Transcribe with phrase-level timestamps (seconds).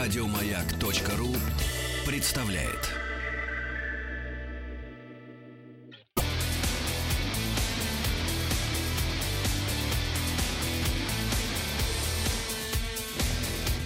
[0.00, 1.28] Радиомаяк.ру
[2.06, 2.88] представляет.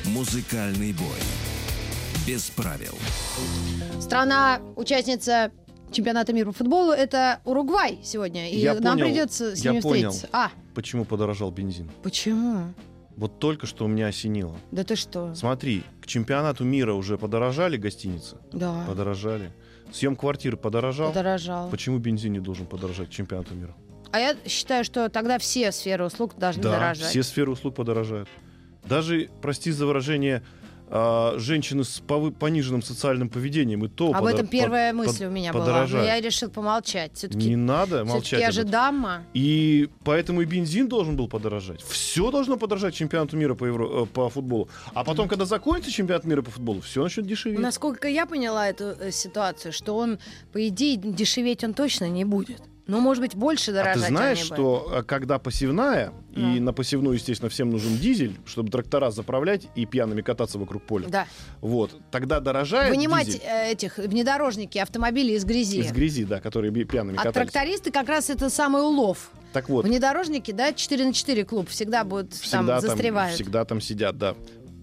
[0.04, 1.08] Музыкальный бой.
[2.28, 2.94] Без правил.
[4.00, 5.50] Страна, участница
[5.90, 8.48] чемпионата мира по футболу, это Уругвай сегодня.
[8.52, 10.10] И Я нам понял, придется с я ними понял.
[10.12, 10.28] встретиться.
[10.32, 11.90] А, Почему подорожал бензин?
[12.04, 12.72] почему?
[13.16, 14.56] Вот только что у меня осенило.
[14.72, 15.34] Да ты что?
[15.34, 18.36] Смотри, к чемпионату мира уже подорожали гостиницы?
[18.52, 19.52] Да, Подорожали.
[19.92, 21.08] Съем квартиры подорожал?
[21.10, 21.70] подорожал.
[21.70, 23.74] Почему бензин не должен подорожать к чемпионату мира?
[24.10, 27.08] А я считаю, что тогда все сферы услуг должны да, дорожать.
[27.10, 28.28] все сферы услуг подорожают.
[28.84, 30.42] Даже, прости за выражение,
[30.88, 35.24] а, женщины с повы- пониженным социальным поведением и то Об подо- этом первая под- мысль
[35.26, 35.64] у меня была.
[35.64, 36.06] Но подорожает.
[36.06, 37.12] я решил помолчать.
[37.14, 38.40] Все-таки Не надо молчать.
[38.40, 39.22] я же дама.
[39.34, 41.82] И поэтому и бензин должен был подорожать.
[41.82, 44.68] Все должно подорожать чемпионату мира по, евро- э, по футболу.
[44.92, 47.58] А потом, когда закончится чемпионат мира по футболу, все начнет дешеветь.
[47.58, 50.18] Насколько я поняла эту э, ситуацию, что он,
[50.52, 52.60] по идее, дешеветь он точно не будет.
[52.86, 56.60] Ну, может быть, больше А дорожать ты знаешь, они что э, когда посевная, и Ну.
[56.60, 61.08] на посевную, естественно, всем нужен дизель, чтобы трактора заправлять и пьяными кататься вокруг поля.
[61.08, 61.26] Да.
[61.62, 61.98] Вот.
[62.10, 65.78] Тогда дорожает Вынимать дизель э, этих внедорожники, автомобили из грязи.
[65.80, 67.50] из грязи, да, которые пьяными А катались.
[67.50, 69.30] трактористы как раз это самый улов.
[69.54, 73.34] Так вот, Внедорожники, да, 4 на 4 клуб всегда будут всегда там там, застревают.
[73.34, 74.34] всегда там сидят, да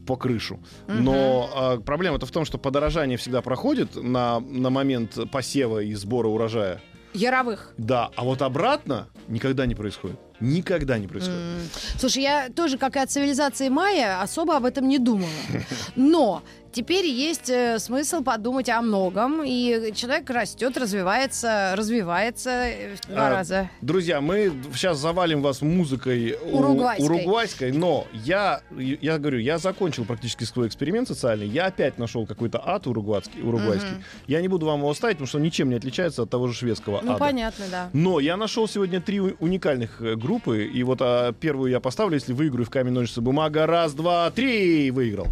[0.07, 0.59] по крышу.
[0.87, 1.03] Мгм.
[1.03, 6.27] Но а, проблема-то в том, что подорожание всегда проходит на, на момент посева и сбора
[6.27, 6.81] урожая.
[7.13, 7.73] Яровых.
[7.77, 10.19] Да, а вот обратно никогда не происходит.
[10.39, 11.39] Никогда не происходит.
[11.39, 11.59] М.
[11.99, 15.29] Слушай, я тоже, как и от цивилизации майя, особо об этом не думала.
[15.95, 16.41] Но
[16.71, 23.27] теперь есть э, смысл подумать о многом, и человек растет, развивается, развивается э, в два
[23.27, 23.69] А, раза.
[23.81, 27.05] Друзья, мы сейчас завалим вас музыкой Уругвайской.
[27.05, 31.47] уругвайской, но я, я говорю, я закончил практически свой эксперимент социальный.
[31.47, 33.41] Я опять нашел какой-то ад уругвайский.
[33.41, 33.89] уругвайский.
[33.91, 34.03] Мгм.
[34.27, 36.53] Я не буду вам его ставить, потому что он ничем не отличается от того же
[36.53, 37.19] шведского Ну, ада.
[37.19, 37.89] понятно, да.
[37.93, 42.33] Но я нашел сегодня три уникальных э, группы, и вот а, первую я поставлю, если
[42.33, 43.65] выиграю в камень, ножницы, бумага.
[43.67, 45.27] Раз, два, три, выиграл.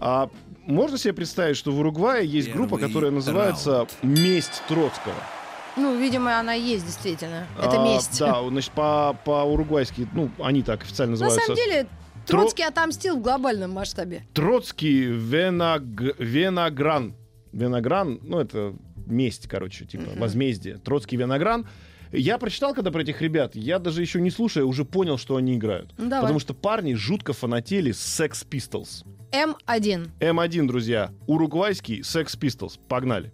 [0.00, 0.28] А
[0.66, 5.14] можно себе представить, что в Уругвае есть группа, которая называется «Месть Троцкого».
[5.76, 7.46] Ну, видимо, она есть действительно.
[7.58, 8.18] Это А, месть.
[8.20, 11.46] Да, значит, по- по-уругвайски, ну, они так официально На называются.
[11.46, 11.82] самом деле,
[12.26, 14.22] Тро- Троцкий отомстил в глобальном масштабе.
[14.34, 15.82] Троцкий Венаг...
[16.18, 17.14] Веногран.
[17.52, 18.74] Веногран, ну, это
[19.06, 20.78] месть, короче, типа, возмездие.
[20.78, 21.66] Троцкий Веногран.
[22.16, 25.56] Я прочитал, когда про этих ребят, я даже еще не слушая, уже понял, что они
[25.56, 25.92] играют.
[25.98, 26.22] Ну, давай.
[26.22, 29.04] Потому что парни жутко фанатели Sex Pistols.
[29.32, 30.10] М1.
[30.20, 32.78] М1, друзья, уругвайский Sex Pistols.
[32.88, 33.32] Погнали.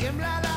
[0.00, 0.49] tiembla la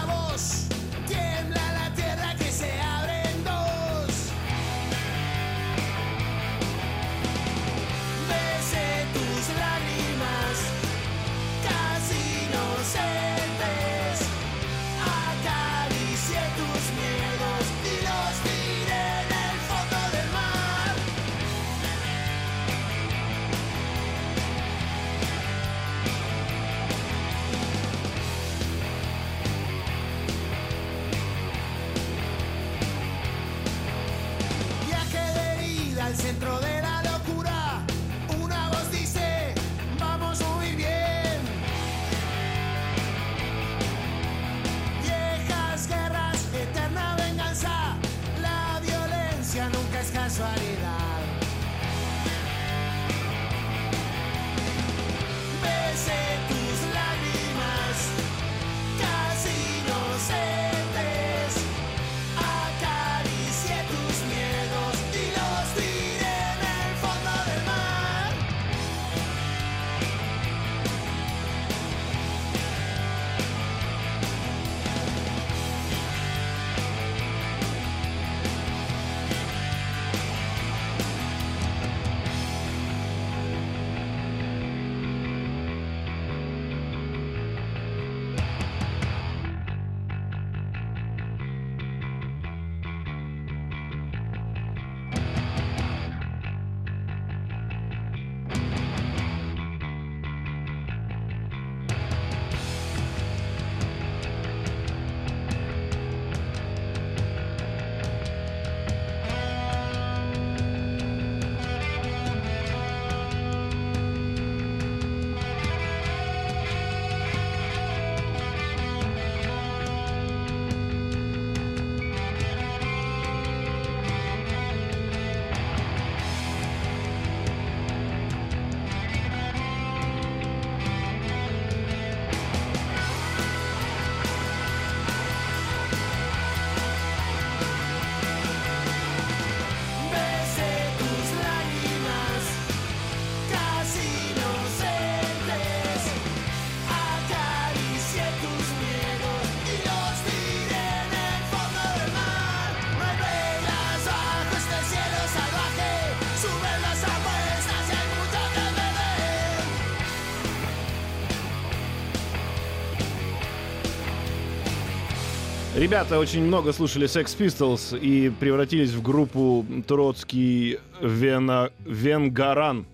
[165.83, 171.71] Ребята очень много слушали Sex Pistols и превратились в группу Троцкий Вена...
[171.79, 172.85] Венгаран.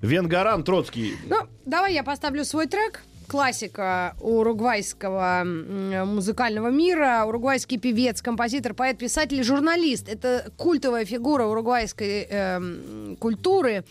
[0.00, 1.16] Венгаран Троцкий.
[1.28, 3.02] Ну, давай я поставлю свой трек.
[3.26, 7.24] Классика уругвайского музыкального мира.
[7.26, 10.08] Уругвайский певец, композитор, поэт, писатель журналист.
[10.08, 13.82] Это культовая фигура уругвайской эм, культуры.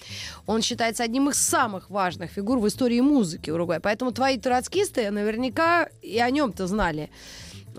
[0.46, 3.82] Он считается одним из самых важных фигур в истории музыки Уругвая.
[3.82, 7.10] Поэтому твои троцкисты наверняка и о нем-то знали.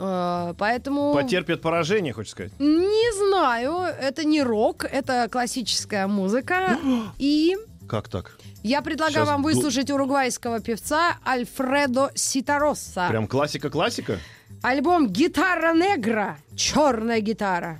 [0.00, 1.12] Э, Поэтому...
[1.12, 2.52] Потерпят поражение, хочешь сказать?
[2.58, 6.78] Не знаю, это не рок, это классическая музыка.
[7.18, 7.56] И
[7.88, 8.38] Как так?
[8.62, 13.08] я предлагаю Щас вам выслушать уругвайского певца Альфредо Ситаросса.
[13.10, 14.18] Прям классика-классика?
[14.62, 17.78] Альбом «Гитара негра», черная гитара.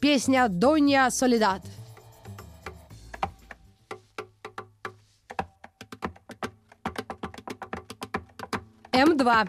[0.00, 1.62] Песня «Донья Солидат».
[8.92, 9.48] М2.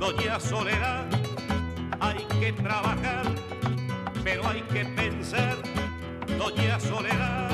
[0.00, 1.06] Doña Soledad,
[2.00, 3.26] hay que trabajar,
[4.22, 5.56] pero hay que pensar,
[6.38, 7.46] Doña Soledad.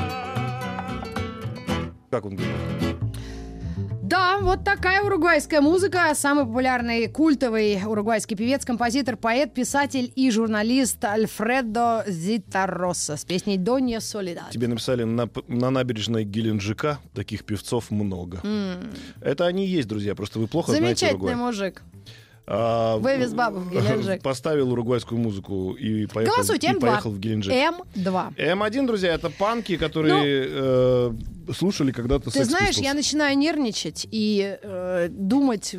[2.11, 2.53] Как он говорит?
[4.03, 6.13] Да, вот такая уругвайская музыка.
[6.13, 13.99] Самый популярный культовый уругвайский певец, композитор, поэт, писатель и журналист Альфредо Зитаросса с песней «Донья
[14.01, 14.51] Солидат».
[14.51, 18.41] Тебе написали на, на набережной Геленджика таких певцов много.
[19.21, 21.35] Это они и есть, друзья, просто вы плохо знаете Замечательный Уругвай.
[21.35, 21.81] мужик.
[22.45, 24.21] А, Вывез бабу в Геленджик.
[24.23, 26.79] Поставил уругвайскую музыку и поехал, Голосуйте, и М2.
[26.81, 27.53] поехал в Геленджик.
[27.53, 28.35] М2.
[28.35, 31.11] М1, друзья, это панки, которые э,
[31.55, 32.83] слушали когда-то Ну, Ты Sex знаешь, Pistols.
[32.83, 35.75] я начинаю нервничать и э, думать,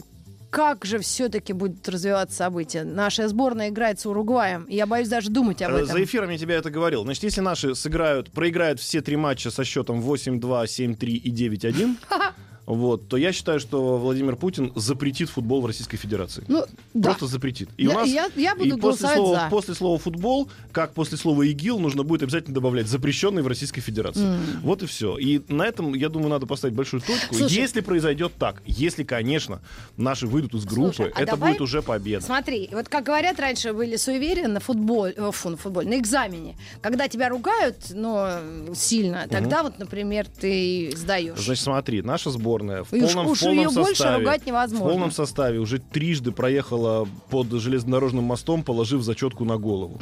[0.51, 2.85] как же все-таки будут развиваться события.
[2.85, 5.89] Наша сборная играет с Уругваем, и я боюсь даже думать об Э, этом.
[5.89, 7.03] За эфиром я тебе это говорил.
[7.03, 11.97] Значит, если наши сыграют, проиграют все три матча со счетом 8-2, 7-3 и 9-1,
[12.67, 16.45] вот, то я считаю, что Владимир Путин запретит футбол в Российской Федерации.
[16.49, 17.11] Ну, да.
[17.11, 17.69] Просто запретит.
[17.77, 19.51] И Я- у нас я- я буду и после слова, за.
[19.51, 24.39] после слова футбол, как после слова ИГИЛ, нужно будет обязательно добавлять запрещенный в Российской Федерации.
[24.63, 25.19] Вот и все.
[25.19, 27.35] И на этом, я думаю, надо поставить большую точку.
[27.35, 27.55] Слушай.
[27.55, 29.61] если произойдет так, если, конечно,
[29.97, 32.25] наши выйдут из группы, Слушай, а это давай- будет уже победа.
[32.25, 36.57] Смотри, вот как говорят раньше, были суеверия на футбол, э, фу, на футболе, на экзамене.
[36.81, 38.31] Когда тебя ругают, но
[38.75, 41.39] сильно, тогда вот, например, ты сдаешь.
[41.39, 44.87] Значит, смотри, наша сборная в И уж- полном, уж в полном больше составе, ругать невозможно.
[44.87, 50.01] в полном составе уже трижды проехала под железнодорожным мостом, положив зачетку на голову.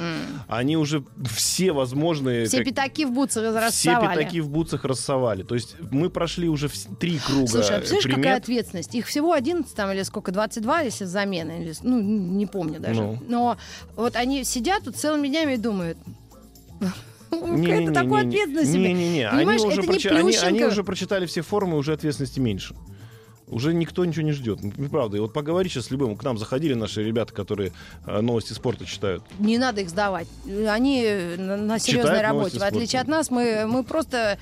[0.49, 2.47] Они уже все возможные...
[2.47, 4.19] Все как- пятаки в бутсах все рассовали.
[4.19, 5.43] пятаки в бутсах рассовали.
[5.43, 8.17] То есть мы прошли уже вс- три круга Слушай, а представляешь, примет.
[8.25, 8.95] какая ответственность?
[8.95, 13.01] Их всего 11 там или сколько, 22, если замены, или, ну, не помню даже.
[13.03, 13.19] Ну.
[13.29, 13.57] Но
[13.97, 15.97] вот они сидят тут целыми днями и думают...
[17.33, 18.29] Не-не-не, Это такую не-не.
[18.43, 18.89] ответственность себе.
[18.93, 22.75] Не-не-не, они уже, не они- уже прочитали все форумы, уже ответственности меньше.
[23.53, 24.59] Уже никто ничего не ждет.
[24.91, 25.19] Правда.
[25.19, 26.17] И вот поговори сейчас с любым.
[26.17, 27.73] К нам заходили наши ребята, которые
[28.07, 29.23] э, новости спорта читают.
[29.39, 30.27] Не надо их сдавать.
[30.69, 32.59] Они э, на, серьезной Читают работе.
[32.59, 33.01] В отличие спорта.
[33.03, 34.39] от нас, мы, мы просто...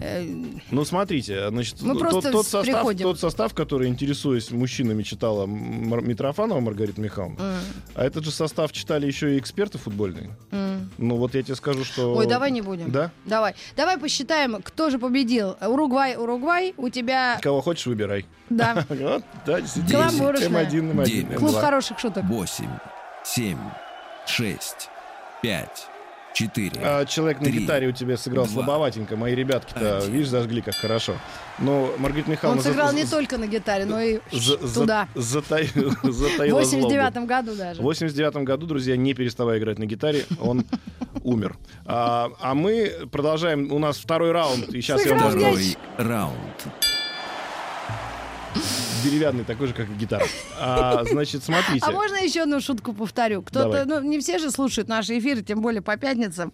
[0.00, 0.24] э,
[0.70, 3.02] Ну, смотрите, значит, Мы тот, просто тот состав, приходим.
[3.04, 7.60] тот состав, который, интересуясь мужчинами, читала Митрофанова Маргарита Михайловна,
[7.94, 10.30] а этот же состав читали еще и эксперты футбольные.
[10.50, 10.90] м.
[10.98, 12.14] Ну, вот я тебе скажу, что...
[12.14, 12.90] Ой, давай не будем.
[12.90, 13.10] Да?
[13.24, 13.54] Давай.
[13.76, 15.56] Давай посчитаем, кто же победил.
[15.60, 17.38] Уругвай, Уругвай, у тебя...
[17.40, 18.26] Кого хочешь, выбирай.
[18.50, 18.84] Да.
[18.88, 20.04] Вот, да, действительно.
[20.10, 20.64] Каламбурочная.
[20.66, 21.38] М1, М1, Девять.
[21.38, 21.60] Клуб М2.
[21.60, 22.24] хороших шуток.
[22.24, 22.66] 8,
[23.24, 23.58] 7,
[24.26, 24.88] 6,
[25.42, 25.86] 5,
[26.34, 26.70] 4.
[26.82, 29.16] А, человек на гитаре у тебя сыграл слабоватенько.
[29.16, 31.14] Мои ребятки-то, видишь, зажгли как хорошо.
[31.58, 32.60] Но Маргарита Михайловна...
[32.60, 35.08] Он сыграл за- не только на гитаре, но и за- за- туда.
[35.14, 36.86] затай- В Затаила злобу.
[36.86, 37.80] 89 году даже.
[37.80, 40.64] В 89 году, друзья, не переставая играть на гитаре, он
[41.24, 41.56] умер.
[41.84, 43.70] А, а мы продолжаем.
[43.72, 44.68] У нас второй раунд.
[44.70, 45.76] И сейчас я вам Сыграл даже мяч.
[45.94, 46.66] Второй раунд.
[49.02, 50.26] Деревянный, такой же, как и гитара.
[50.58, 51.84] А, значит, смотрите.
[51.86, 53.42] А можно еще одну шутку повторю?
[53.42, 56.52] Кто-то, ну, не все же слушают наши эфиры, тем более по пятницам.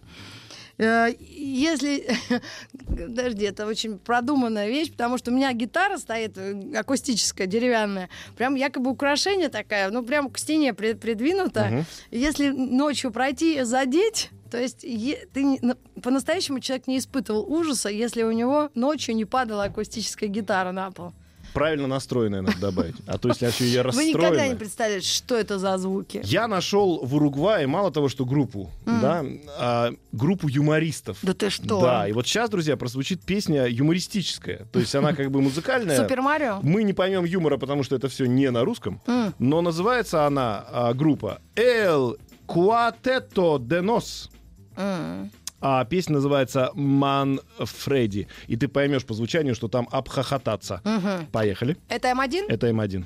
[0.79, 2.07] Э, Если...
[2.87, 8.09] Подожди, это очень продуманная вещь, потому что у меня гитара стоит э, акустическая, деревянная.
[8.37, 11.65] Прям якобы украшение такая, ну, прям к стене при- придвинута.
[11.65, 11.85] Мгм.
[12.11, 17.89] Если ночью пройти и задеть, то есть е- ты на- по-настоящему человек не испытывал ужаса,
[17.89, 21.13] если у него ночью не падала акустическая гитара на пол.
[21.57, 22.95] Правильно настроенная надо добавить.
[23.07, 24.55] А то, если я Вы никогда не расстроена...
[24.55, 26.21] представляете, что это за звуки.
[26.23, 29.25] Я нашел в Уругвае мало того, что группу, да,
[29.57, 31.17] а, группу юмористов.
[31.21, 31.81] Да ты что?
[31.81, 34.67] Да, и вот сейчас, друзья, прозвучит песня юмористическая.
[34.71, 35.97] То есть она как бы музыкальная.
[35.97, 36.59] Супер Марио?
[36.61, 39.01] Мы не поймем юмора, потому что это все не на русском.
[39.07, 39.33] М.
[39.39, 44.29] Но называется она, а, группа, El Cuarteto de Nos.
[44.75, 45.31] М.
[45.59, 48.27] А песня называется «Ман Фредди».
[48.47, 50.81] И ты поймешь по звучанию, что там обхохотаться.
[50.83, 51.27] Мгм.
[51.31, 51.77] Поехали.
[51.89, 52.45] Это М1?
[52.47, 53.05] Это М1.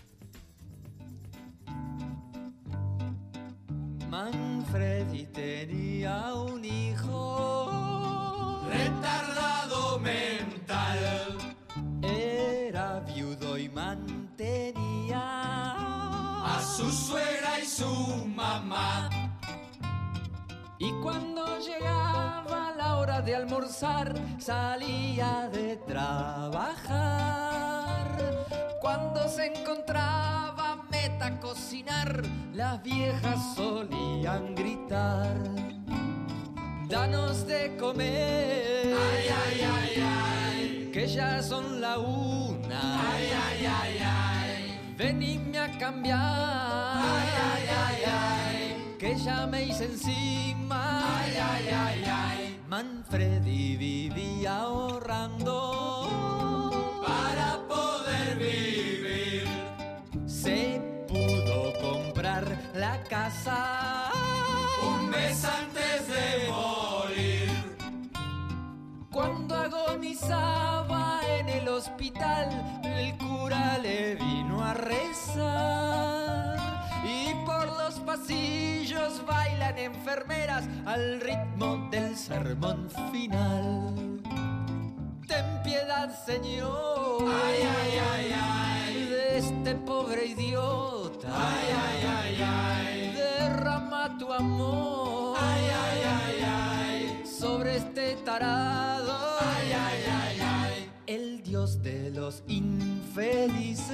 [4.10, 7.79] Manfredi tenía un hijo
[8.70, 11.38] retardado mental.
[12.03, 19.21] Era viudo y mantenía a su suegra y su mamá.
[20.84, 26.98] Y cuando llegaba la hora de almorzar, salía de trabajar.
[28.82, 32.24] Cuando se encontraba meta a cocinar,
[32.56, 35.38] las viejas solían gritar.
[36.90, 38.96] Danos de comer.
[38.98, 40.90] Ay, ay, ay, ay.
[40.92, 43.12] Que ya son la una.
[43.14, 44.96] Ay, ay, ay, ay.
[44.98, 46.18] Venime a cambiar.
[46.18, 48.21] Ay, ay, ay, ay.
[49.01, 51.01] Que ya me hice encima.
[51.24, 52.60] Ay, ay, ay, ay.
[52.67, 55.58] Manfredi vivía ahorrando
[57.03, 59.48] para poder vivir.
[60.27, 64.12] Se pudo comprar la casa
[64.88, 67.50] un mes antes de morir.
[69.12, 76.00] Cuando agonizaba en el hospital, el cura le vino a rezar.
[78.12, 84.20] Pasillos bailan enfermeras al ritmo del sermón final.
[85.25, 87.22] Ten piedad, Señor.
[87.22, 89.06] Ay, ay, ay, ay.
[89.06, 91.30] De este pobre idiota.
[91.32, 93.13] Ay, ay, ay, ay.
[93.15, 95.38] Derrama tu amor.
[95.39, 97.24] Ay, ay, ay, ay.
[97.25, 99.38] Sobre este tarado.
[99.39, 100.89] Ay, ay, ay, ay.
[101.08, 103.88] El Dios de los infelices.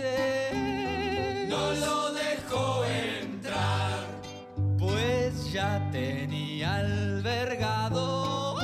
[1.47, 3.37] No lo dejó entrar pues
[5.57, 8.59] ya tenía albergado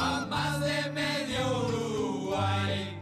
[0.00, 2.98] a más de medio Uruguay.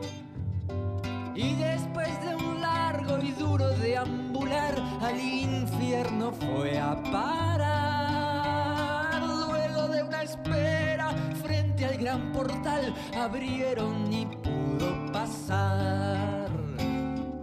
[1.37, 8.03] Y después de un largo y duro deambular, al infierno fue a parar.
[9.23, 16.51] Luego de una espera frente al gran portal, abrieron y pudo pasar.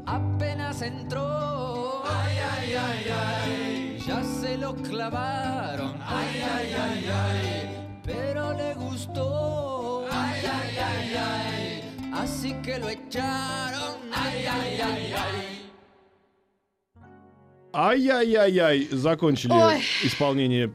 [0.05, 1.36] Apenas entró
[4.83, 12.89] clavaron, ay, ay, ay, ay, pero le gustó, ay, ay, ay, ay, así que lo
[12.89, 15.56] echaron, ay, ay, ay, ay.
[17.73, 19.81] Ай-яй-яй-яй, закончили Ой.
[20.03, 20.73] исполнение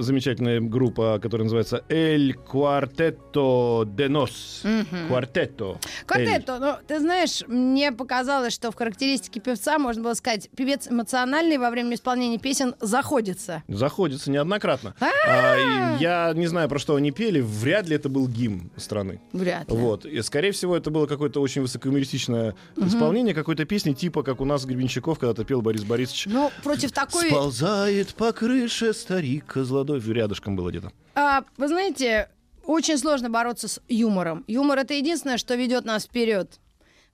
[0.00, 4.62] замечательная группа, которая называется Эль Квартетто де Нос.
[5.08, 5.78] Квартетто.
[6.06, 11.58] Квартетто, ну, ты знаешь, мне показалось, что в характеристике певца можно было сказать, певец эмоциональный
[11.58, 13.62] во время исполнения песен заходится.
[13.66, 14.94] Заходится неоднократно.
[15.00, 17.40] А, и я не знаю, про что они пели.
[17.40, 19.20] Вряд ли это был гимн страны.
[19.32, 19.76] Вряд ли.
[19.76, 20.04] Вот.
[20.04, 24.64] И, скорее всего, это было какое-то очень высокомеристичное исполнение какой-то песни, типа, как у нас
[24.64, 26.28] Гребенщиков когда-то пел Борис Борисович.
[26.34, 27.28] Ну, против такой...
[27.28, 30.00] Сползает по крыше старик Козлодой.
[30.00, 30.92] Рядышком было где-то.
[31.14, 32.28] А, вы знаете,
[32.64, 34.42] очень сложно бороться с юмором.
[34.48, 36.58] Юмор это единственное, что ведет нас вперед.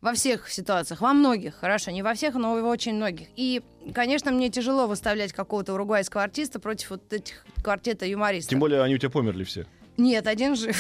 [0.01, 3.29] Во всех ситуациях, во многих, хорошо, не во всех, но в очень многих.
[3.37, 3.61] И,
[3.93, 8.49] конечно, мне тяжело выставлять какого-то уругвайского артиста против вот этих квартета юмористов.
[8.49, 9.67] Тем более они у тебя померли все.
[10.01, 10.77] Нет, один жив.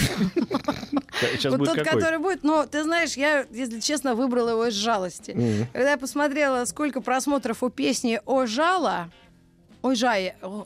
[1.21, 1.85] Сейчас вот тот, какой?
[2.01, 5.33] который будет, но ты знаешь, я, если честно, выбрала его из жалости.
[5.33, 5.67] Мгм.
[5.73, 9.11] Когда я посмотрела, сколько просмотров у песни «О жая»,
[9.83, 9.93] «О,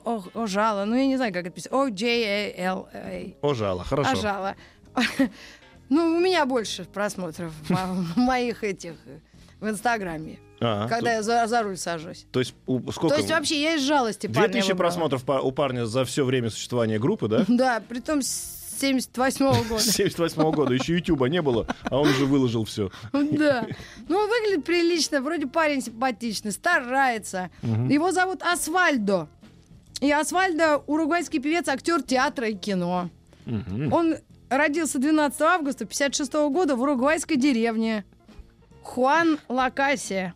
[0.04, 3.34] о- о жало», ну я не знаю, как это писать, «О, J, A, L, A».
[3.42, 4.10] О, жало, хорошо.
[4.12, 4.54] А жало.
[5.90, 8.94] Ну, у меня больше просмотров мо- моих этих
[9.60, 12.26] в Инстаграме, А, когда то, я за, за руль сажусь.
[12.30, 13.16] то есть у- сколько?
[13.16, 14.78] То есть вообще я из жалости парня 2000 выбрала.
[14.90, 17.44] просмотров у парня за все время существования группы, да?
[17.48, 19.80] Да, при том с 78 года.
[19.82, 20.74] С 78 года.
[20.74, 22.90] Еще Ютуба не было, а он уже выложил все.
[23.12, 23.66] Да.
[24.08, 27.50] Ну, он выглядит прилично, вроде парень симпатичный, старается.
[27.62, 29.28] Его зовут Асфальдо.
[30.00, 33.10] И Асфальдо уругвайский певец, актер театра и кино.
[33.46, 34.16] Он
[34.50, 38.04] родился 12 августа 56 года в уругвайской деревне
[38.82, 40.34] Хуан Лакасия.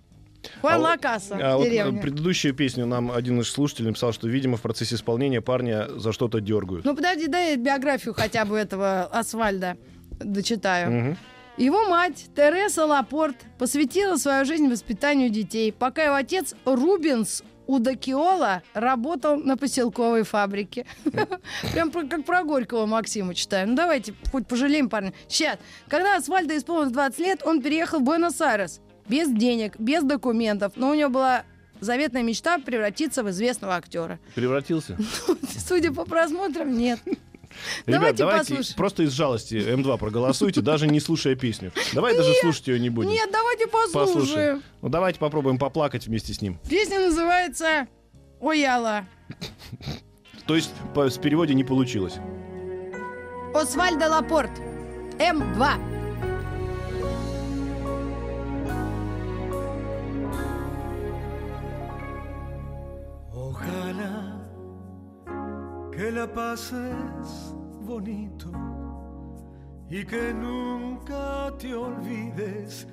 [0.60, 1.98] Хуан А вот- Лакаса, А вот деревня.
[1.98, 6.12] э, предыдущую песню нам один из слушателей написал, что, видимо, в процессе исполнения парня за
[6.12, 6.84] что-то дергают.
[6.84, 9.76] Ну, подожди, дай биографию хотя бы этого Асфальда
[10.18, 11.16] дочитаю.
[11.56, 19.36] Его мать Тереса Лапорт посвятила свою жизнь воспитанию детей, пока его отец Рубенс Удакиола работал
[19.36, 20.86] на поселковой фабрике.
[21.72, 23.68] Прям как про Горького Максима читаю.
[23.68, 25.12] Ну давайте хоть пожалеем парня.
[25.28, 25.58] Сейчас.
[25.88, 28.80] Когда Асфальда исполнилось 20 лет, он переехал в Буэнос-Айрес.
[29.08, 30.72] Без денег, без документов.
[30.76, 31.44] Но у него была
[31.80, 34.18] заветная мечта превратиться в известного актера.
[34.34, 34.96] Превратился?
[35.58, 37.00] Судя по просмотрам, нет.
[37.06, 37.16] Ребят,
[37.86, 38.76] Давайте давайте послушаем.
[38.76, 41.72] просто из жалости М2 проголосуйте, даже не слушая песню.
[41.94, 43.10] Давай даже слушать ее не будем.
[43.10, 44.06] Нет, давайте послушаем.
[44.16, 44.62] Послушаем.
[44.82, 46.58] Ну давайте попробуем поплакать вместе с ним.
[46.68, 47.88] Песня называется
[48.40, 49.06] «Ояла».
[50.46, 52.16] То есть по, с переводе не получилось.
[53.54, 54.50] Освальдо Лапорт.
[55.18, 55.97] М2.
[66.08, 68.50] Que la pases bonito
[69.90, 72.86] y que nunca te olvides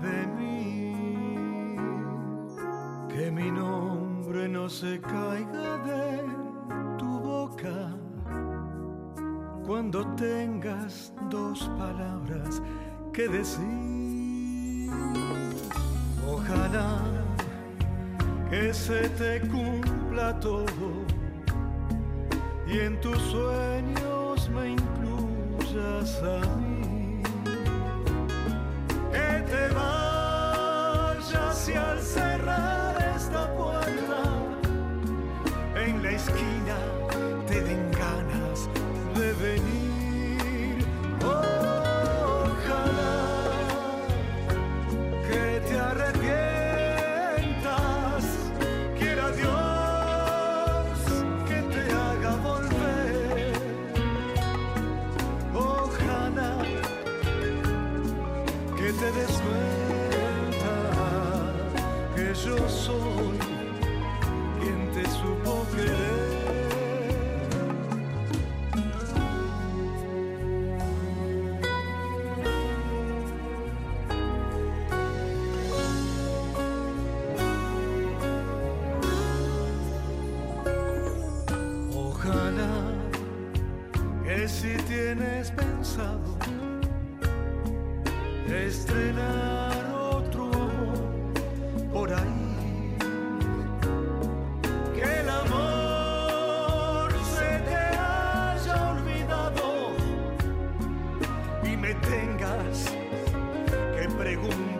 [0.00, 1.76] de mí.
[3.10, 6.22] Que mi nombre no se caiga de
[6.96, 7.90] tu boca
[9.66, 12.62] cuando tengas dos palabras
[13.12, 14.90] que decir.
[16.26, 17.02] Ojalá
[18.48, 21.11] que se te cumpla todo
[22.72, 27.22] y en tus sueños me incluyas a mí.
[29.12, 32.81] Que te vayas y al cerrar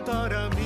[0.03, 0.62] cantar a mí.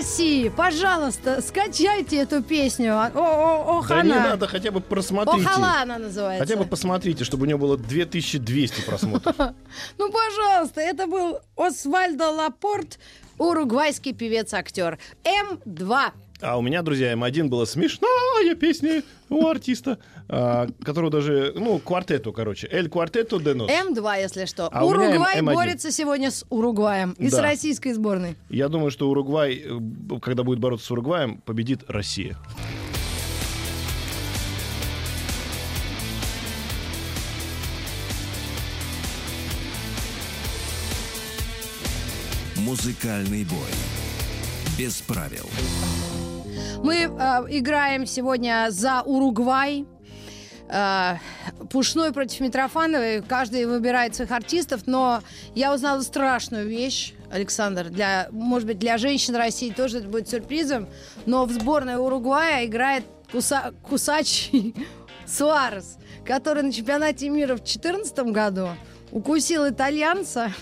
[0.00, 2.94] России, пожалуйста, скачайте эту песню.
[2.94, 5.46] О, о, Да не надо, хотя бы просмотрите.
[5.46, 6.42] Охала она называется.
[6.42, 9.36] Хотя бы посмотрите, чтобы у него было 2200 просмотров.
[9.98, 12.98] Ну, пожалуйста, это был Освальдо Лапорт,
[13.36, 14.98] уругвайский певец-актер.
[15.22, 16.12] М2.
[16.42, 19.98] А у меня, друзья, М1 была смешная песня у артиста,
[20.28, 22.66] а, которую даже, ну, квартету, короче.
[22.70, 23.70] Эль квартету де нос.
[23.70, 24.68] М2, если что.
[24.72, 25.54] А Уругвай М1.
[25.54, 27.42] борется сегодня с Уругваем и с Да.
[27.42, 28.36] российской сборной.
[28.48, 29.78] Я думаю, что Уругвай, э,
[30.22, 32.36] когда будет бороться с Уругваем, победит Россия.
[42.56, 43.70] Музыкальный бой.
[44.78, 45.48] Без правил.
[46.82, 47.08] Мы э,
[47.50, 49.86] играем сегодня за Уругвай.
[50.68, 51.16] Э,
[51.70, 53.22] Пушной против Митрофановой.
[53.22, 55.22] Каждый выбирает своих артистов, но
[55.54, 57.90] я узнала страшную вещь, Александр.
[57.90, 60.88] Для, может быть, для женщин России тоже это будет сюрпризом.
[61.26, 64.74] Но в сборной Уругвая играет куса- кусачий
[65.26, 68.68] Суарес, который на чемпионате мира в 2014 году
[69.12, 70.52] укусил итальянца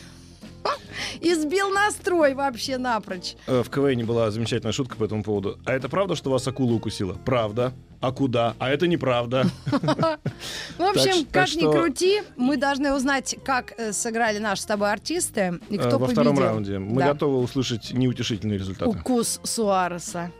[1.20, 3.34] и сбил настрой вообще напрочь.
[3.46, 5.58] Э, В КВН была замечательная шутка по этому поводу.
[5.64, 7.14] А это правда, что вас акула укусила?
[7.24, 7.72] Правда.
[8.00, 8.54] А куда?
[8.58, 9.44] А это неправда.
[9.66, 15.58] В общем, как ни крути, мы должны узнать, как э, сыграли наши с тобой артисты
[15.68, 16.22] и Э, кто Во победил.
[16.32, 16.78] втором раунде.
[16.78, 18.90] Мы готовы услышать неутешительные результаты.
[18.90, 20.30] Укус Суареса.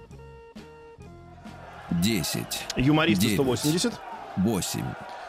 [2.02, 2.36] 10,
[2.76, 3.36] Юмористы Девять.
[3.36, 3.92] 180.
[4.36, 4.80] 8,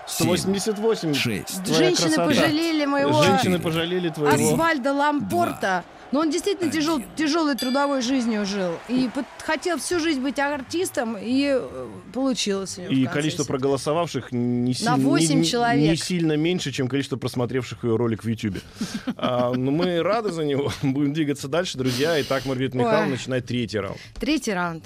[0.10, 1.14] 188.
[1.14, 2.26] 6, Твоя Женщины красота.
[2.26, 4.52] пожалели моего Женщины пожалели твоего.
[4.54, 5.84] Асфальда Лампорта.
[6.12, 7.08] Но он действительно тяжел, Один.
[7.16, 8.72] тяжелой трудовой жизнью жил.
[8.88, 12.90] И пот- хотел всю жизнь быть артистом, и э, получилось у него.
[12.90, 13.48] в И конце количество концов.
[13.56, 15.88] проголосовавших не, На не- восемь не- человек.
[15.92, 18.62] не сильно меньше, чем количество просмотревших ее ролик в Ютубе.
[19.18, 20.72] А, но мы рады за него.
[20.82, 22.20] Будем двигаться дальше, друзья.
[22.22, 22.76] Итак, Маргарита.
[22.78, 24.00] Михайловна начинает третий раунд.
[24.20, 24.86] Третий раунд.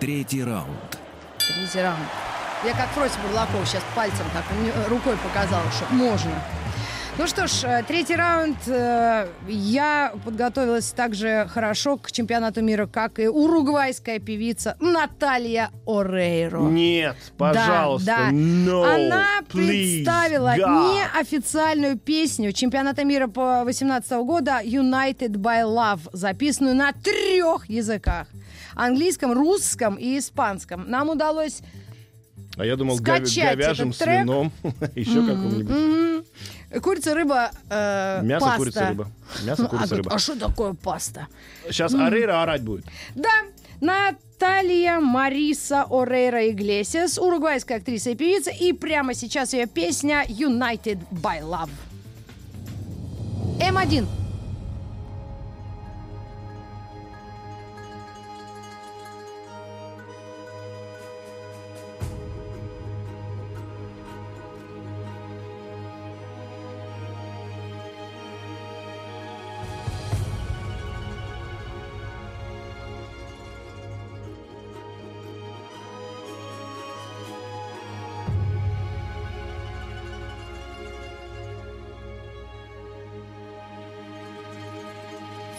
[0.00, 0.98] третий раунд.
[1.38, 1.98] Третий раунд.
[2.64, 4.44] Я как Фросин Бурлаков сейчас пальцем так
[4.88, 6.30] рукой показала, что можно.
[7.16, 8.56] Ну что ж, э, третий раунд.
[8.68, 16.60] э, Я подготовилась также хорошо к чемпионату мира, как и уругвайская певица Наталья Орейро.
[16.60, 18.30] Нет, пожалуйста, Да, да.
[18.30, 20.94] no, Она please, представила God.
[20.94, 28.28] неофициальную песню чемпионата мира по 2018 года United by Love, записанную на трех языках.
[28.76, 30.88] Английском, русском и испанском.
[30.88, 31.62] Нам удалось
[32.58, 34.18] А я думал, гави- скачать говяжьим этот трек.
[34.18, 34.52] свином,
[34.96, 35.76] еще каком-нибудь.
[35.76, 38.58] м, курица, рыба, э, Мясо, паста.
[38.58, 39.10] курица, рыба.
[39.44, 40.10] Мясо, А, курица, рыба.
[40.12, 41.28] а что такое паста?
[41.70, 42.84] Сейчас Арейра орать будет.
[43.14, 43.28] Да,
[43.80, 51.40] Наталья Мариса Орейра Иглесиас, уругвайская актриса и певица, и прямо сейчас ее песня United by
[51.42, 51.70] Love.
[53.60, 54.06] М1.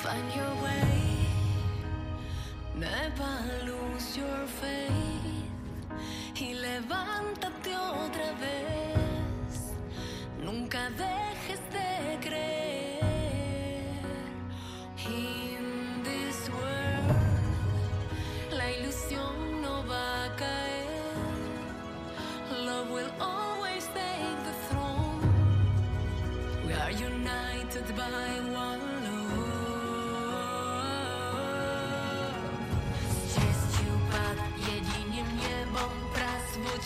[0.09, 1.27] Find your way,
[2.73, 4.89] never lose your faith.
[6.33, 7.58] Y levántate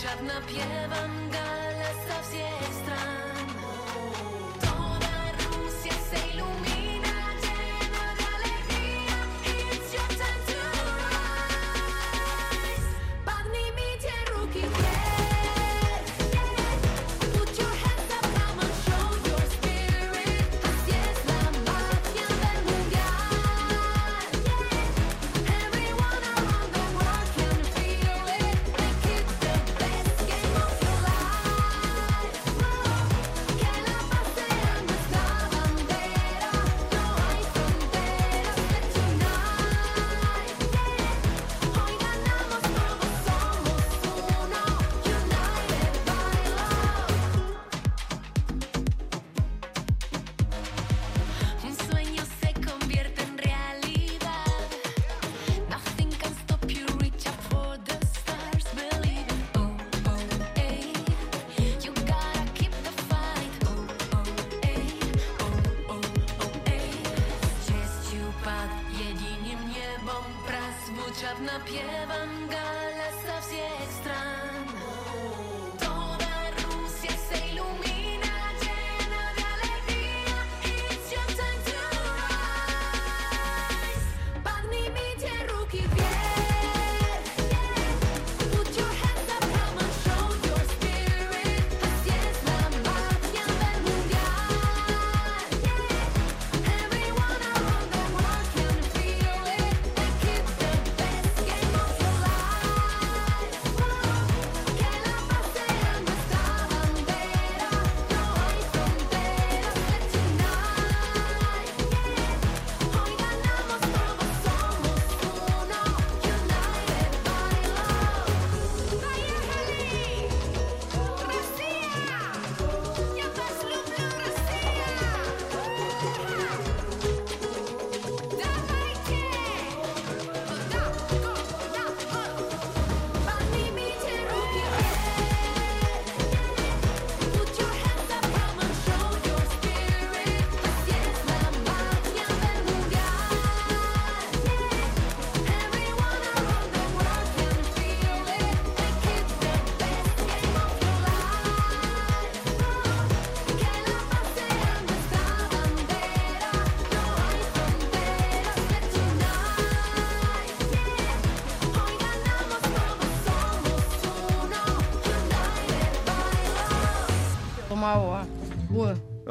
[0.04, 1.33] świat napiewam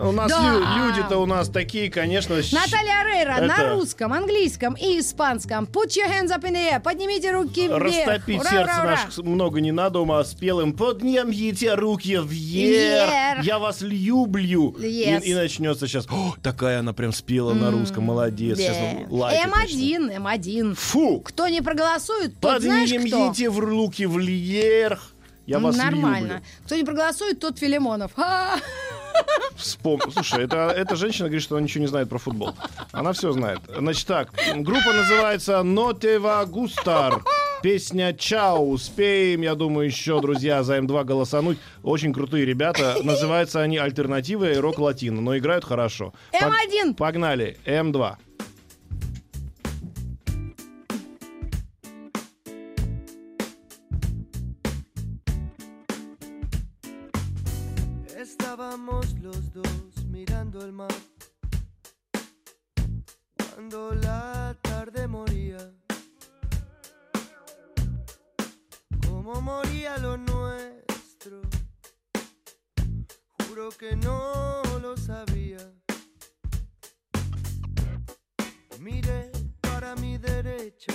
[0.03, 0.41] У нас Да.
[0.55, 2.35] лю- люди-то у нас такие, конечно...
[2.37, 5.65] Наталья Арейра Это- на русском, английском и испанском.
[5.65, 6.81] Put your hands up in the air.
[6.81, 7.83] Поднимите руки вверх.
[7.83, 8.91] Растопить Ура, сердце ура, ура.
[8.91, 13.45] наших много не надо, ума спел им Поднимите руки вверх, Вверх.
[13.45, 14.75] я вас люблю.
[14.79, 15.23] Yes.
[15.23, 18.59] И, и начнется сейчас, «О, такая она прям спела на русском, молодец.
[18.59, 19.15] Сейчас Да.
[19.15, 20.11] лайкать начнут.
[20.11, 20.75] М1, М1.
[20.75, 22.99] Фу, Кто не проголосует, тот знаешь кто?
[23.01, 25.03] поднимите в руки вверх,
[25.47, 26.27] я вас Нормально.
[26.27, 26.41] люблю.
[26.67, 28.13] Кто не проголосует, тот Филимонов.
[28.15, 28.57] Ха!
[29.57, 30.01] Вспом...
[30.13, 32.55] Слушай, это, эта женщина говорит, что она ничего не знает про футбол.
[32.93, 33.61] Она все знает.
[33.77, 37.23] Значит так, группа называется «No te va a gustar».
[37.63, 38.69] Песня «Чао».
[38.71, 41.59] Успеем, я думаю, еще, друзья, за М2 голосануть.
[41.85, 42.97] Очень крутые ребята.
[43.05, 46.13] Называются они «Альтернатива» и «Рок-латино», но играют хорошо.
[46.33, 46.95] Пог- М1.
[46.95, 47.59] Погнали.
[47.65, 48.17] М2.
[58.23, 60.95] Estábamos los dos mirando el mar
[63.37, 65.59] cuando la tarde moría.
[69.05, 71.43] Como moría lo nuestro,
[73.49, 75.59] juro que no lo sabía.
[78.79, 80.95] Miré para mi derecha,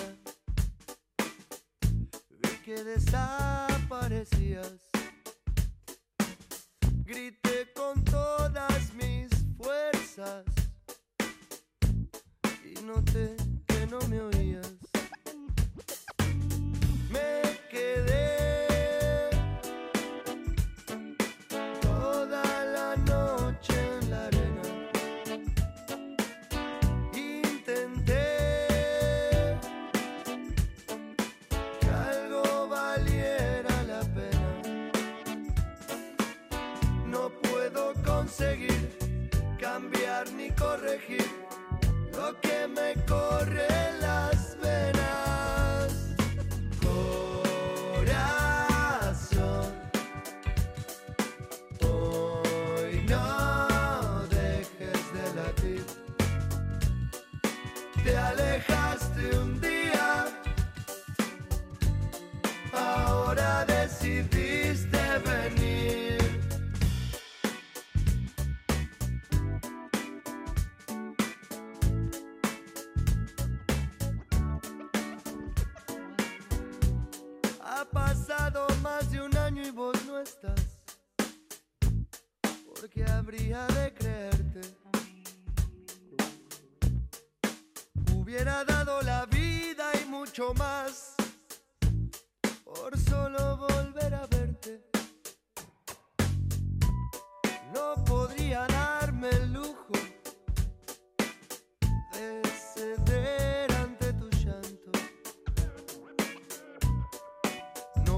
[2.40, 4.87] vi que desaparecías.
[7.08, 10.44] Grité con todas mis fuerzas
[12.66, 13.34] y noté
[13.66, 14.76] que no me oías.
[42.18, 44.02] Lo que me corre en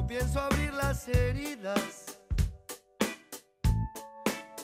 [0.09, 2.17] pienso abrir las heridas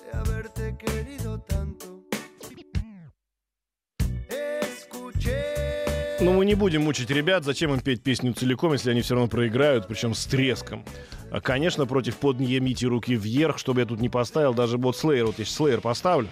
[0.03, 2.01] de haberte querido tanto.
[4.27, 7.43] Escuché Ну, мы не будем мучить ребят.
[7.43, 10.83] Зачем им петь песню целиком, если они все равно проиграют, причем с треском?
[11.29, 15.37] А, Конечно, против поднимите руки вверх, чтобы я тут не поставил, даже вот Slayer, вот
[15.37, 16.29] я Slayer поставлю.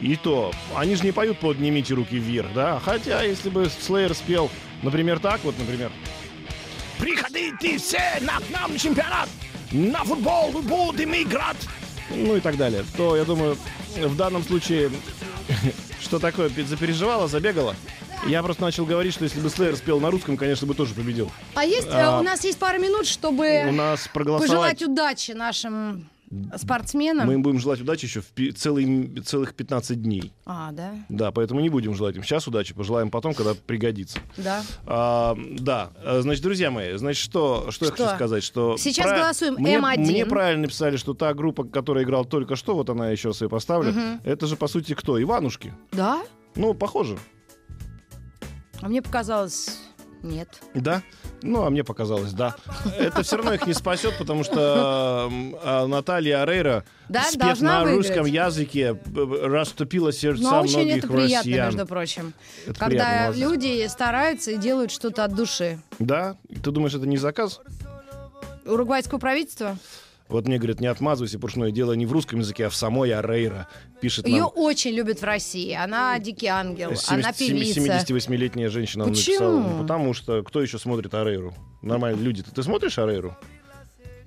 [0.00, 2.80] И то, они же не поют поднимите руки вверх, да?
[2.80, 4.50] Хотя, если бы Slayer спел,
[4.82, 5.92] например, так вот, например.
[6.98, 9.28] Приходите все на, к нам на чемпионат!
[9.72, 11.56] На футбол мы будем играть!
[12.10, 12.84] Ну и так далее.
[12.96, 13.56] То, я думаю,
[13.96, 14.90] в данном случае,
[16.00, 17.74] что такое, запереживала, забегала?
[18.26, 21.30] Я просто начал говорить, что если бы Слеер спел на русском, конечно, бы тоже победил.
[21.54, 24.48] А есть, э, А, у нас есть пара минут, чтобы У нас проголосовать...
[24.50, 26.08] пожелать удачи нашим
[26.56, 27.26] спортсменам.
[27.26, 30.32] Мы им будем желать удачи еще в целый, целых 15 дней.
[30.44, 34.18] А, да, Да, поэтому не будем желать им сейчас удачи, пожелаем потом, когда пригодится.
[34.36, 34.62] да.
[34.86, 38.04] А, да, А, значит, друзья мои, значит, что, что, я Что?
[38.04, 38.76] хочу сказать, что...
[38.76, 39.98] Сейчас голосуем мне, М1.
[39.98, 43.48] Мне правильно написали, что та группа, которая играла только что, вот она еще раз ее
[43.48, 45.20] поставлю, это же, по сути, кто?
[45.22, 45.72] Иванушки.
[45.92, 46.22] Да?
[46.56, 47.18] Ну, похоже.
[48.80, 49.78] А мне показалось,
[50.22, 50.48] нет.
[50.74, 51.02] Да?
[51.46, 52.54] Ну, а мне показалось, да.
[52.98, 55.30] Это все равно их не спасет, потому что
[55.62, 58.08] а, Наталья Арейра, Да, спев на выиграть.
[58.08, 61.66] русском языке, б- раступила сердца а очень многих это приятно, россиян.
[61.66, 62.32] между прочим.
[62.66, 62.88] Это когда
[63.30, 65.78] приятно, люди стараются и делают что-то от души.
[65.98, 66.36] Да?
[66.48, 67.60] Ты думаешь, это не заказ?
[68.64, 69.76] Уругвайского правительства?
[70.28, 73.12] Вот мне говорят, не отмазывайся, потому что дело не в русском языке, а в самой
[73.14, 73.68] Арейра.
[74.00, 75.72] Пишет Ее нам очень любят в России.
[75.72, 77.36] Она дикий ангел, она 70
[77.74, 77.80] певица.
[77.80, 79.34] 78-летняя женщина Почему?
[79.50, 79.60] написала.
[79.60, 81.54] Ну, потому что кто еще смотрит Арейру?
[81.82, 82.42] Нормальные люди.
[82.42, 83.36] Ты, ты смотришь Арейру?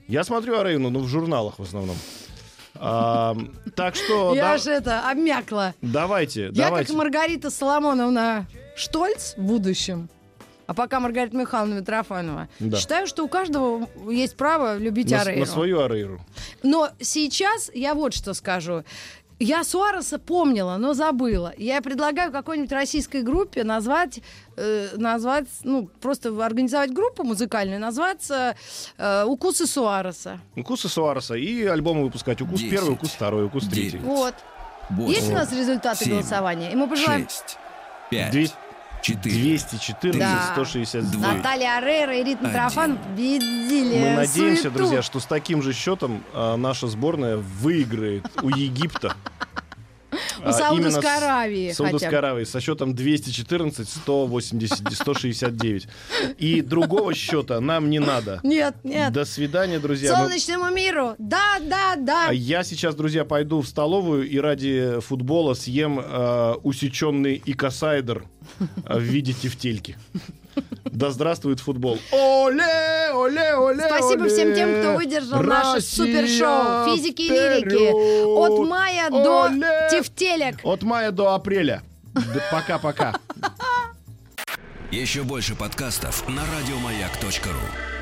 [0.08, 1.98] Я смотрю Арейру, но в журналах в основном.
[2.76, 3.36] А,
[3.76, 5.74] так что Я да- же это, обмякла.
[5.82, 6.88] давайте, Я давайте.
[6.88, 10.10] как Маргарита Соломоновна Штольц в будущем,
[10.70, 12.78] а пока Маргарита Михайловна Митрофанова, Да.
[12.78, 15.40] считаю, что у каждого есть право любить на, Арейру.
[15.40, 16.22] на свою Арейру.
[16.62, 18.84] Но сейчас я вот что скажу.
[19.40, 21.54] Я Суареса помнила, но забыла.
[21.58, 24.20] Я предлагаю какой-нибудь российской группе назвать,
[24.58, 28.56] э, назвать, ну, просто организовать группу музыкальную, называться
[29.00, 30.40] э, «Укусы Суареса».
[30.56, 32.42] Укусы Суареса и альбомы выпускать.
[32.42, 32.70] Укус Десять.
[32.76, 33.98] первый, укус второй, укус третий.
[33.98, 34.06] Девять.
[34.06, 34.36] Вот.
[35.08, 36.72] Есть у нас результаты семь, голосования?
[36.72, 37.24] И мы пожелаем...
[37.28, 37.58] Шесть.
[38.12, 38.32] Пять.
[38.32, 38.50] Две-
[39.02, 39.36] Четыре.
[39.58, 40.50] 214, Да.
[40.54, 41.12] 162.
[41.20, 41.34] Два.
[41.34, 44.78] Наталья Арейра и Рит Митрофан победили Мы надеемся, суету.
[44.78, 49.16] друзья, что с таким же счетом а, наша сборная выиграет у Египта.
[50.44, 52.18] У А, Саудовской Аравии Саудовской.
[52.18, 55.88] Аравии со счетом 214, 180, 169.
[56.38, 58.40] И другого счета нам не надо.
[58.44, 59.12] Нет, нет.
[59.12, 60.16] До свидания, друзья.
[60.18, 61.16] Мы- Солнечному миру.
[61.18, 62.28] Да, да, да.
[62.30, 68.24] А я сейчас, друзья, пойду в столовую и ради футбола съем э, усеченный икосайдер
[68.86, 69.98] э, в виде тефтельки.
[70.86, 71.98] Да здравствует футбол.
[72.12, 74.30] Оле, оле, оле, Спасибо оле.
[74.30, 77.92] всем тем, кто выдержал наше Россия супершоу «Физики и лирики».
[78.26, 79.88] От мая до Оле!
[79.92, 80.58] тефтелек.
[80.64, 81.82] От мая до апреля.
[82.52, 83.16] Пока-пока.
[84.92, 87.99] Еще больше подкастов на радиомаяк.ру.